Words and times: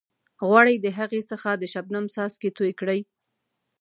غواړئ 0.47 0.75
د 0.81 0.87
هغې 0.97 1.21
څخه 1.31 1.49
د 1.55 1.63
شبنم 1.73 2.05
څاڅکي 2.13 2.49
توئ 2.57 2.73
کړئ. 2.79 2.99